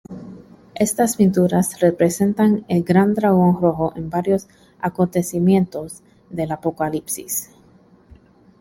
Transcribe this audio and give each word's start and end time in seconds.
Estas 0.73 1.15
pinturas 1.17 1.79
representan 1.79 2.65
'El 2.67 2.81
Gran 2.83 3.13
Dragón 3.13 3.61
Rojo' 3.61 3.93
en 3.95 4.09
varios 4.09 4.47
acontecimientos 4.79 6.01
del 6.31 6.51
Apocalipsis. 6.51 7.51